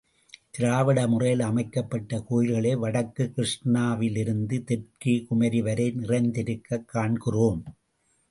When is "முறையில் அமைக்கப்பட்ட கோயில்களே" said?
1.07-2.77